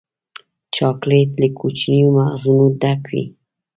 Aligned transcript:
چاکلېټ 0.75 1.29
له 1.41 1.47
کوچنیو 1.57 2.09
مغزونو 2.17 2.65
ډک 2.81 3.01
وي. 3.11 3.25